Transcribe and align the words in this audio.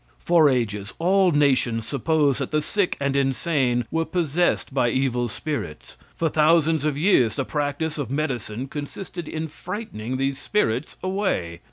For 0.17 0.49
ages 0.49 0.95
all 0.97 1.29
nations 1.31 1.87
supposed 1.87 2.39
that 2.39 2.49
the 2.49 2.63
sick 2.63 2.97
and 2.99 3.15
insane 3.15 3.85
were 3.91 4.03
possessed 4.03 4.73
by 4.73 4.89
evil 4.89 5.27
spirits. 5.27 5.95
For 6.15 6.27
thousands 6.27 6.85
of 6.85 6.97
years 6.97 7.35
the 7.35 7.45
practice 7.45 7.99
of 7.99 8.09
medicine 8.09 8.67
consisted 8.67 9.27
in 9.27 9.47
frightening 9.47 10.17
these 10.17 10.39
spirits 10.41 10.97
away. 11.03 11.59